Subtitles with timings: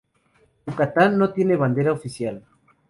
[0.65, 2.43] Yucatán no tiene bandera oficial.